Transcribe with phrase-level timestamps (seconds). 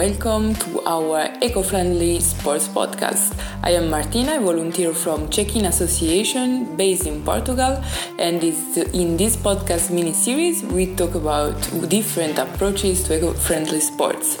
[0.00, 3.38] welcome to our eco friendly sports podcast.
[3.62, 7.84] I am Martina, a volunteer from Check-in Association based in Portugal,
[8.18, 11.54] and in this podcast mini series, we talk about
[11.90, 14.38] different approaches to eco friendly sports.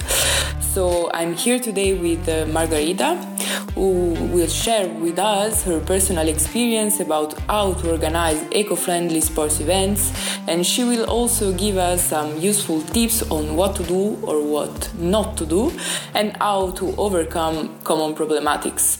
[0.64, 3.29] So, I'm here today with uh, Margarida,
[3.74, 9.60] who will share with us her personal experience about how to organize eco friendly sports
[9.60, 10.12] events,
[10.46, 14.90] and she will also give us some useful tips on what to do or what
[14.98, 15.72] not to do
[16.14, 18.99] and how to overcome common problematics.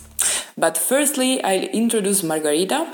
[0.60, 2.86] But firstly, I'll introduce Margarida.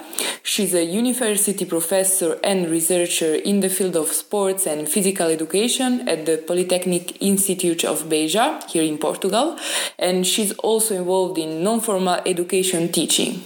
[0.44, 6.26] She's a university professor and researcher in the field of sports and physical education at
[6.26, 9.58] the Polytechnic Institute of Beja here in Portugal,
[9.98, 13.42] and she's also involved in non formal education teaching.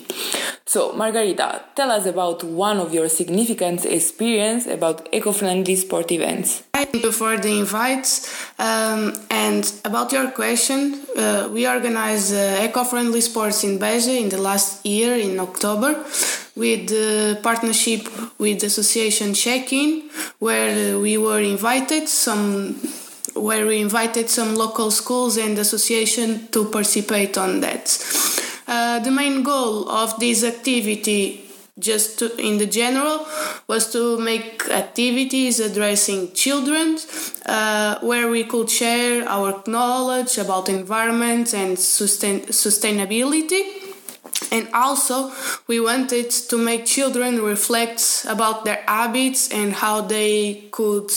[0.72, 6.62] So, Margarida, tell us about one of your significant experience about eco-friendly sport events.
[6.72, 8.06] Thank you for the invite.
[8.56, 14.38] Um, and about your question, uh, we organized uh, eco-friendly sports in Beja in the
[14.38, 16.04] last year in October
[16.54, 18.06] with the partnership
[18.38, 22.76] with the association Check-in, where we were invited some
[23.34, 27.88] where we invited some local schools and association to participate on that.
[28.70, 31.44] Uh, the main goal of this activity
[31.76, 33.26] just to, in the general
[33.66, 36.96] was to make activities addressing children
[37.46, 43.62] uh, where we could share our knowledge about environment and sustain, sustainability.
[44.52, 45.32] And also
[45.66, 51.10] we wanted to make children reflect about their habits and how they could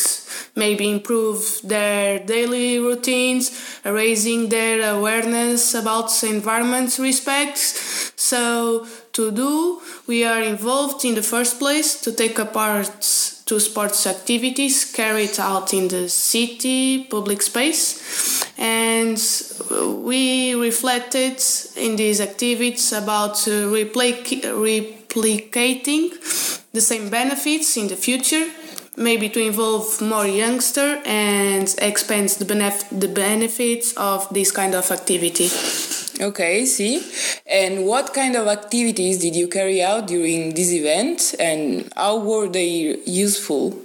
[0.56, 9.81] maybe improve their daily routines raising their awareness about the environment respect so to do
[10.08, 15.38] we are involved in the first place to take a part to sports activities carried
[15.40, 18.46] out in the city public space.
[18.58, 19.18] And
[20.03, 21.42] we reflected
[21.75, 26.12] in these activities about uh, replic- replicating
[26.72, 28.46] the same benefits in the future
[28.98, 34.90] maybe to involve more youngster and expand the, benef- the benefits of this kind of
[34.92, 35.50] activity
[36.22, 37.04] Okay, see.
[37.48, 42.48] And what kind of activities did you carry out during this event and how were
[42.48, 43.76] they useful?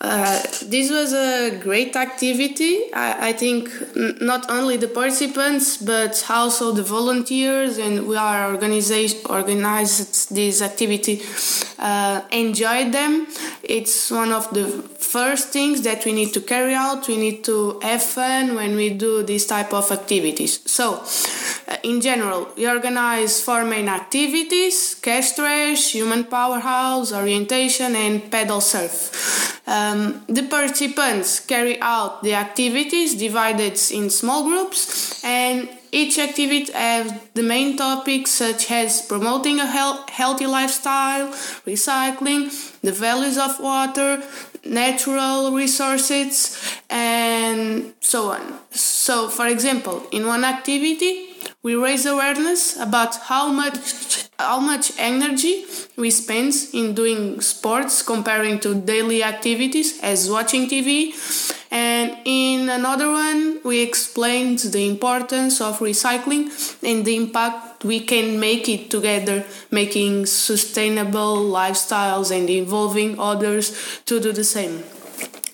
[0.00, 2.92] Uh, this was a great activity.
[2.92, 3.70] I, I think
[4.20, 11.22] not only the participants, but also the volunteers and we are organized, organized this activity
[11.78, 13.28] uh, enjoyed them.
[13.62, 14.66] It's one of the
[14.98, 17.06] first things that we need to carry out.
[17.06, 20.60] We need to have fun when we do this type of activities.
[20.70, 21.04] So,
[21.68, 28.60] uh, in general, we organize four main activities cash trash, human powerhouse, orientation, and pedal
[28.60, 29.62] surf.
[29.66, 37.12] Um, the participants carry out the activities divided in small groups, and each activity has
[37.34, 41.28] the main topics such as promoting a healthy lifestyle,
[41.66, 44.22] recycling, the values of water,
[44.64, 46.58] natural resources,
[46.88, 48.58] and so on.
[48.70, 51.28] So, for example, in one activity,
[51.62, 55.64] we raise awareness about how much how much energy
[55.96, 61.12] we spend in doing sports comparing to daily activities as watching TV
[62.02, 66.42] and in another one we explained the importance of recycling
[66.82, 73.66] and the impact we can make it together making sustainable lifestyles and involving others
[74.04, 74.82] to do the same.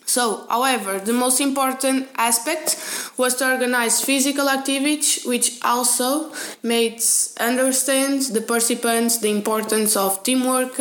[0.09, 2.77] So, however, the most important aspect
[3.19, 6.33] was to organize physical activities, which also
[6.63, 7.03] made
[7.39, 10.81] understand the participants the importance of teamwork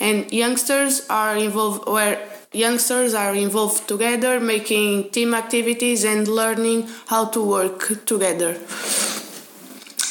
[0.00, 2.18] and youngsters are involved where
[2.54, 8.56] youngsters are involved together making team activities and learning how to work together.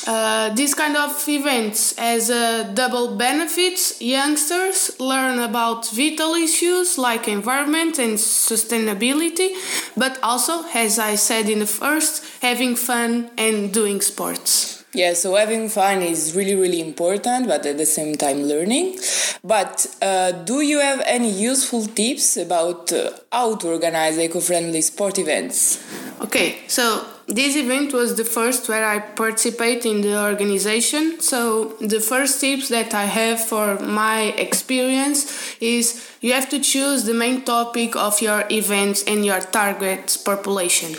[0.06, 4.02] Uh, this kind of events has a double benefits.
[4.02, 9.56] Youngsters learn about vital issues like environment and sustainability,
[9.96, 14.83] but also, as I said in the first, having fun and doing sports.
[14.96, 19.00] Yeah, so having fun is really, really important, but at the same time learning.
[19.44, 24.82] But uh, do you have any useful tips about uh, how to organize eco friendly
[24.82, 25.84] sport events?
[26.22, 31.20] Okay, so this event was the first where I participate in the organization.
[31.22, 37.06] So the first tips that I have for my experience is you have to choose
[37.06, 40.96] the main topic of your events and your target population.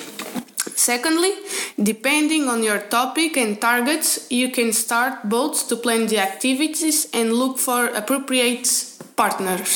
[0.77, 1.33] Secondly,
[1.83, 7.33] depending on your topic and targets, you can start both to plan the activities and
[7.33, 8.69] look for appropriate
[9.17, 9.71] partners.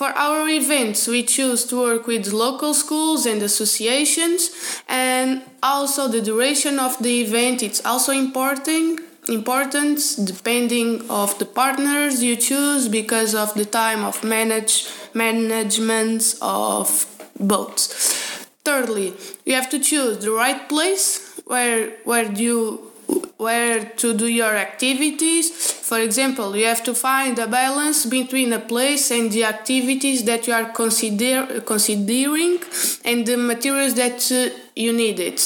[0.00, 4.50] for our events, we choose to work with local schools and associations,
[4.88, 7.62] and also the duration of the event.
[7.62, 14.24] It's also important important depending of the partners you choose because of the time of
[14.24, 17.06] manage management of
[17.38, 18.29] boats.
[18.64, 19.14] Thirdly,
[19.44, 22.90] you have to choose the right place where where you
[23.38, 25.50] where to do your activities.
[25.50, 30.46] For example, you have to find a balance between a place and the activities that
[30.46, 32.58] you are consider, considering
[33.04, 35.38] and the materials that uh, you need it.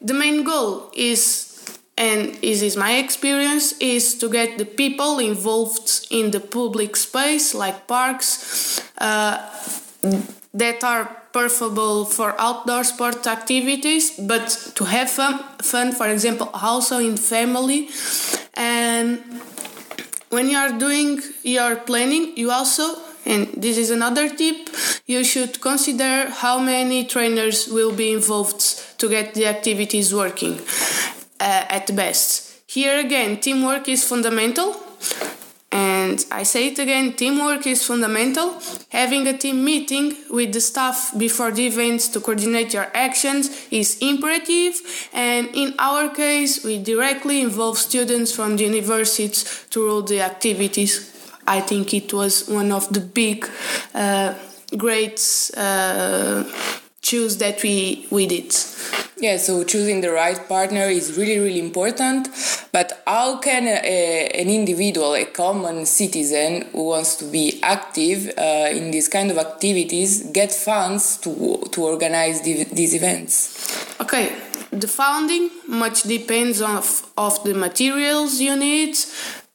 [0.00, 1.48] The main goal is
[1.98, 7.54] and this is my experience is to get the people involved in the public space
[7.54, 9.36] like parks uh,
[10.54, 16.98] that are preferable for outdoor sport activities but to have fun, fun for example also
[16.98, 17.88] in family
[18.54, 19.22] and
[20.30, 24.68] when you are doing your planning you also and this is another tip
[25.06, 30.60] you should consider how many trainers will be involved to get the activities working
[31.40, 32.62] uh, at best.
[32.66, 34.76] Here again, teamwork is fundamental.
[36.12, 38.60] And I say it again teamwork is fundamental.
[38.90, 43.96] Having a team meeting with the staff before the events to coordinate your actions is
[44.02, 44.74] imperative.
[45.14, 50.92] And in our case, we directly involve students from the universities to rule the activities.
[51.46, 53.48] I think it was one of the big,
[53.94, 54.34] uh,
[54.76, 55.18] great
[55.56, 56.44] uh,
[57.00, 58.52] choose that we, we did.
[59.22, 62.28] Yeah, so choosing the right partner is really, really important.
[62.72, 68.68] But how can a, an individual, a common citizen who wants to be active uh,
[68.72, 73.94] in these kind of activities, get funds to, to organize the, these events?
[74.00, 74.36] Okay,
[74.72, 78.96] the funding much depends on of, of the materials you need.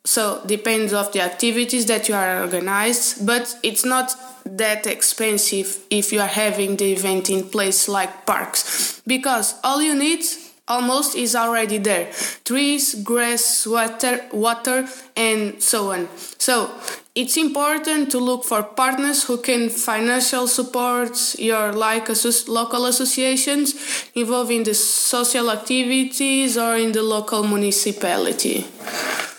[0.07, 4.15] So depends of the activities that you are organized, but it's not
[4.45, 9.01] that expensive if you are having the event in place like parks.
[9.06, 10.24] Because all you need
[10.65, 12.09] almost is already there.
[12.45, 14.88] Trees grass water water
[15.18, 16.07] and so on.
[16.38, 16.71] So
[17.13, 22.07] it's important to look for partners who can financial support your like
[22.48, 23.75] local associations
[24.15, 28.65] involved in the social activities or in the local municipality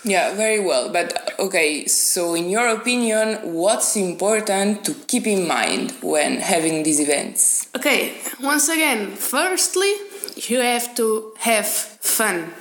[0.03, 0.91] yeah, very well.
[0.91, 6.99] But okay, so in your opinion, what's important to keep in mind when having these
[6.99, 7.67] events?
[7.75, 9.93] Okay, once again, firstly,
[10.35, 12.53] you have to have fun.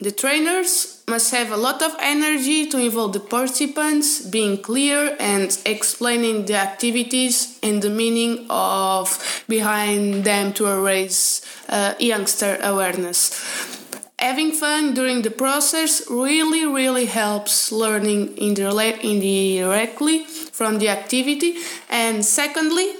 [0.00, 5.58] The trainers must have a lot of energy to involve the participants, being clear and
[5.64, 13.77] explaining the activities and the meaning of behind them to raise uh, youngster awareness
[14.18, 21.54] having fun during the process really really helps learning indirectly from the activity.
[21.88, 22.92] And secondly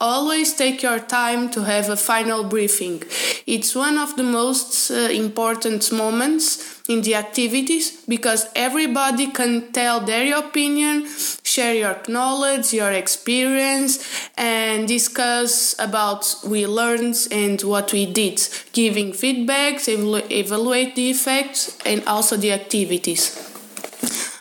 [0.00, 3.02] always take your time to have a final briefing.
[3.46, 10.00] It's one of the most uh, important moments in the activities because everybody can tell
[10.00, 11.06] their opinion,
[11.56, 13.98] share your knowledge, your experience,
[14.36, 18.38] and discuss about we learned and what we did,
[18.72, 23.22] giving feedbacks, evaluate the effects, and also the activities.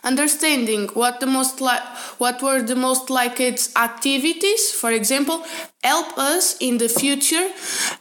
[0.03, 1.61] Understanding what the most
[2.17, 4.71] what were the most liked activities?
[4.71, 5.43] For example
[5.85, 7.47] help us in the future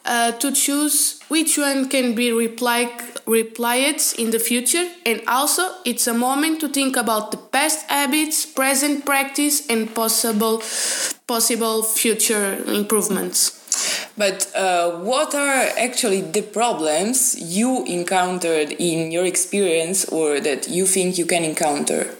[0.06, 2.90] uh, to choose which one can be replied
[3.26, 4.87] replied in the future.
[5.06, 10.62] And also it's a moment to think about the past habits present practice and possible
[11.26, 13.61] possible future improvements.
[14.16, 20.87] But uh, what are actually the problems you encountered in your experience or that you
[20.87, 22.14] think you can encounter?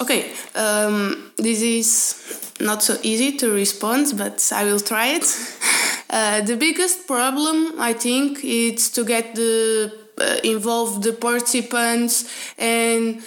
[0.00, 5.24] Okay, um, this is not so easy to respond, but I will try it.
[6.08, 13.20] Uh, the biggest problem, I think, is to get the uh, involve the participants and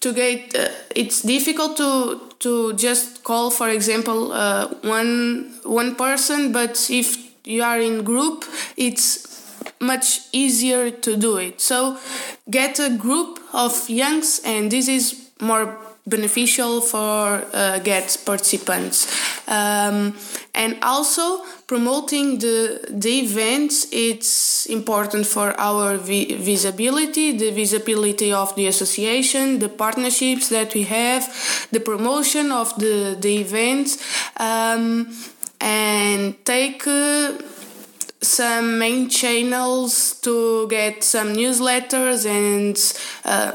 [0.00, 0.56] to get.
[0.56, 6.50] Uh, it's difficult to to just call, for example, uh, one one person.
[6.50, 8.44] But if you are in group,
[8.76, 9.28] it's
[9.80, 11.60] much easier to do it.
[11.60, 11.96] So
[12.50, 19.08] get a group of youngs, and this is more beneficial for uh, get participants.
[19.48, 20.14] Um,
[20.54, 28.54] and also promoting the the events it's important for our vi- visibility the visibility of
[28.54, 31.22] the association the partnerships that we have
[31.72, 33.98] the promotion of the the events
[34.38, 35.08] um,
[35.60, 37.32] and take uh,
[38.20, 42.76] some main channels to get some newsletters and
[43.24, 43.52] uh,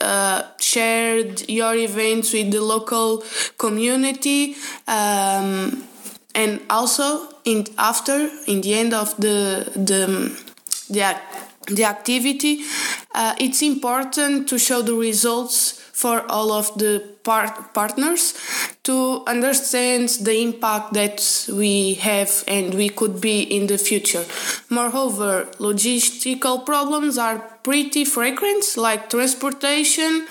[0.00, 3.24] uh, shared your events with the local
[3.58, 5.84] community um,
[6.34, 10.06] and also in after in the end of the the
[10.90, 11.16] the,
[11.66, 12.60] the activity
[13.14, 18.22] uh, it's important to show the results for all of the part- partners
[18.84, 21.18] to understand the impact that
[21.52, 24.24] we have and we could be in the future.
[24.70, 30.26] Moreover, logistical problems are pretty frequent, like transportation,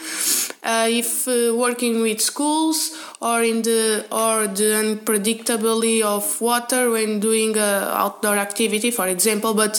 [0.64, 7.20] uh, if uh, working with schools, or in the or the unpredictability of water when
[7.20, 7.72] doing a
[8.04, 9.54] outdoor activity, for example.
[9.54, 9.74] But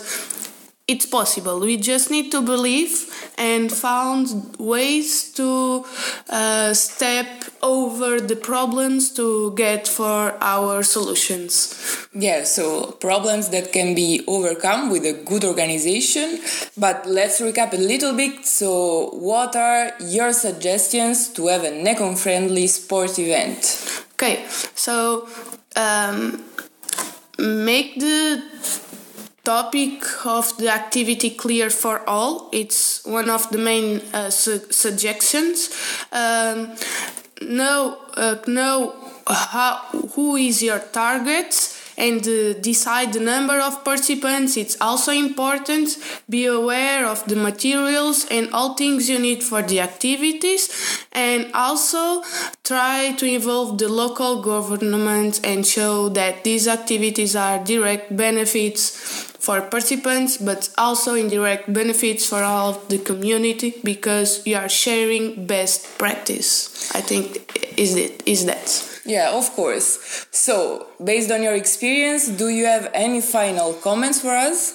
[0.89, 1.61] it's possible.
[1.61, 5.85] We just need to believe and found ways to
[6.31, 12.07] uh, step over the problems to get for our solutions.
[12.15, 16.41] Yeah, so problems that can be overcome with a good organization.
[16.77, 18.47] But let's recap a little bit.
[18.47, 24.05] So, what are your suggestions to have an eco-friendly sport event?
[24.15, 25.29] Okay, so
[25.77, 26.43] um,
[27.39, 28.43] make the
[29.49, 32.51] topic of the activity clear for all.
[32.53, 35.71] It's one of the main uh, su- suggestions.
[36.13, 36.77] Um,
[37.41, 38.95] know, uh, know
[39.27, 39.77] how,
[40.15, 44.57] who is your target and uh, decide the number of participants.
[44.57, 45.97] It's also important.
[46.29, 50.69] Be aware of the materials and all things you need for the activities,
[51.13, 52.23] and also
[52.65, 59.61] try to involve the local government and show that these activities are direct benefits for
[59.61, 65.99] participants, but also indirect benefits for all of the community because you are sharing best
[65.99, 66.91] practice.
[66.95, 68.85] I think is it is that.
[69.05, 70.27] Yeah, of course.
[70.31, 74.75] So, based on your experience, do you have any final comments for us?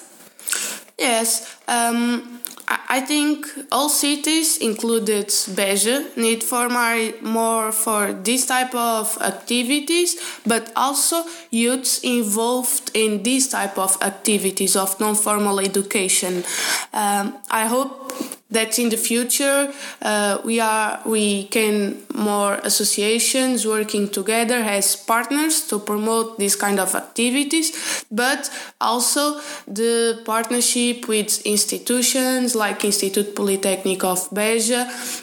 [0.98, 1.56] Yes.
[1.68, 10.16] Um, I think all cities, included Beja, need for more for this type of activities,
[10.46, 16.44] but also youths involved in this type of activities of non-formal education.
[16.92, 18.12] Um, I hope
[18.54, 25.66] that in the future uh, we are we can more associations working together as partners
[25.68, 34.04] to promote these kind of activities but also the partnership with institutions like institute polytechnic
[34.04, 34.82] of beja.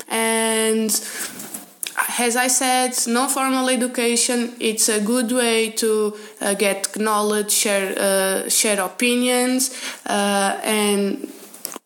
[0.10, 0.90] And
[2.20, 8.50] as I said, non-formal education it's a good way to uh, get knowledge, share uh,
[8.50, 9.72] share opinions,
[10.06, 11.28] uh, and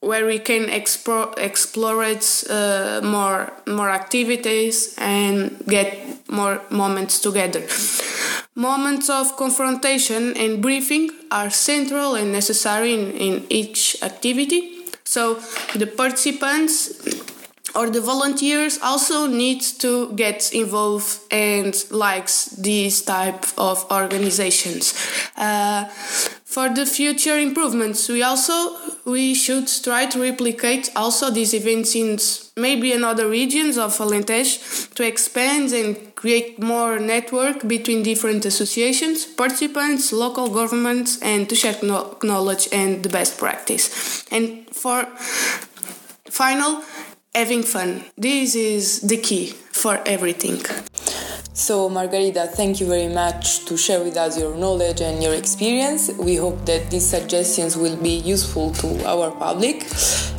[0.06, 7.64] where we can explore explore it uh, more more activities and get more moments together.
[8.56, 14.60] Moments of confrontation and briefing are central and necessary in, in each activity.
[15.04, 15.36] So
[15.76, 16.94] the participants
[17.76, 24.94] or the volunteers also need to get involved and likes these type of organizations.
[25.36, 25.86] Uh,
[26.46, 32.18] for the future improvements, we also we should try to replicate also these events in
[32.58, 39.26] maybe in other regions of Alentejo to expand and create more network between different associations,
[39.26, 44.26] participants, local governments, and to share knowledge and the best practice.
[44.32, 45.06] And for
[46.30, 46.84] final,
[47.36, 48.06] having fun.
[48.18, 50.62] This is the key for everything.
[51.58, 56.12] So, Margarida, thank you very much to share with us your knowledge and your experience.
[56.18, 59.86] We hope that these suggestions will be useful to our public.